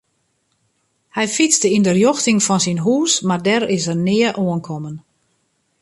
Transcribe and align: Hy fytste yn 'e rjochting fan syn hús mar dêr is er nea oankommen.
Hy 1.15 1.25
fytste 1.35 1.67
yn 1.77 1.87
'e 1.89 1.93
rjochting 1.93 2.39
fan 2.47 2.63
syn 2.65 2.83
hús 2.85 3.13
mar 3.27 3.41
dêr 3.45 3.63
is 3.77 3.85
er 3.91 3.99
nea 4.07 4.31
oankommen. 4.43 4.95